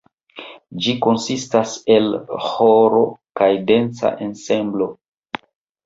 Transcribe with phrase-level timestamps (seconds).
[0.85, 2.09] Ĝi konsistas el
[2.47, 3.05] ĥoro
[3.43, 4.93] kaj danca ensemblo.